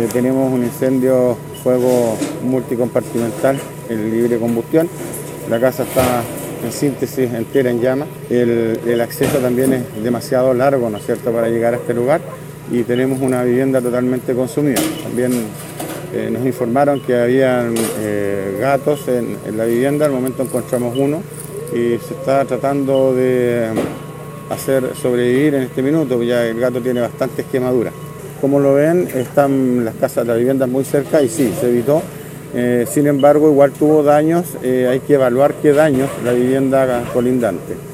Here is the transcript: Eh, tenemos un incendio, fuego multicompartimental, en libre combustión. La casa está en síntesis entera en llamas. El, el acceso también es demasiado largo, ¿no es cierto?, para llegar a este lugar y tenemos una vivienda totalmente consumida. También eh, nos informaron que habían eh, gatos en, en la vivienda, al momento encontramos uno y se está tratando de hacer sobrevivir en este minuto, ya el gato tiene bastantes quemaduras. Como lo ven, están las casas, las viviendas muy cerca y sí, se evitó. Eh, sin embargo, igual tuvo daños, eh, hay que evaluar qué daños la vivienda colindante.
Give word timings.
Eh, 0.00 0.08
tenemos 0.10 0.50
un 0.50 0.62
incendio, 0.64 1.36
fuego 1.62 2.16
multicompartimental, 2.42 3.58
en 3.90 4.10
libre 4.10 4.38
combustión. 4.38 4.88
La 5.50 5.60
casa 5.60 5.82
está 5.82 6.22
en 6.64 6.72
síntesis 6.72 7.30
entera 7.34 7.70
en 7.70 7.82
llamas. 7.82 8.08
El, 8.30 8.80
el 8.86 9.00
acceso 9.02 9.38
también 9.38 9.74
es 9.74 10.02
demasiado 10.02 10.54
largo, 10.54 10.88
¿no 10.88 10.96
es 10.96 11.04
cierto?, 11.04 11.32
para 11.32 11.48
llegar 11.48 11.74
a 11.74 11.76
este 11.76 11.92
lugar 11.92 12.22
y 12.72 12.82
tenemos 12.84 13.20
una 13.20 13.42
vivienda 13.42 13.82
totalmente 13.82 14.32
consumida. 14.32 14.80
También 15.02 15.32
eh, 16.14 16.30
nos 16.32 16.46
informaron 16.46 17.00
que 17.00 17.16
habían 17.18 17.74
eh, 17.98 18.56
gatos 18.58 19.06
en, 19.08 19.36
en 19.46 19.58
la 19.58 19.66
vivienda, 19.66 20.06
al 20.06 20.12
momento 20.12 20.42
encontramos 20.42 20.96
uno 20.96 21.20
y 21.72 21.98
se 21.98 22.14
está 22.14 22.44
tratando 22.46 23.14
de 23.14 23.66
hacer 24.48 24.94
sobrevivir 25.00 25.54
en 25.56 25.62
este 25.64 25.82
minuto, 25.82 26.22
ya 26.22 26.46
el 26.46 26.58
gato 26.58 26.80
tiene 26.80 27.02
bastantes 27.02 27.44
quemaduras. 27.52 27.92
Como 28.40 28.58
lo 28.58 28.74
ven, 28.74 29.08
están 29.14 29.84
las 29.84 29.94
casas, 29.96 30.26
las 30.26 30.38
viviendas 30.38 30.68
muy 30.68 30.84
cerca 30.84 31.22
y 31.22 31.28
sí, 31.28 31.52
se 31.60 31.68
evitó. 31.68 32.02
Eh, 32.54 32.86
sin 32.88 33.06
embargo, 33.06 33.50
igual 33.50 33.72
tuvo 33.72 34.02
daños, 34.02 34.46
eh, 34.62 34.88
hay 34.90 35.00
que 35.00 35.14
evaluar 35.14 35.54
qué 35.62 35.72
daños 35.72 36.08
la 36.24 36.32
vivienda 36.32 37.04
colindante. 37.12 37.90